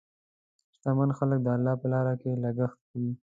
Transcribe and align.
شتمن 0.75 1.09
خلک 1.17 1.39
د 1.43 1.47
الله 1.55 1.73
په 1.81 1.87
لاره 1.93 2.13
کې 2.21 2.39
لګښت 2.43 2.79
کوي. 2.89 3.11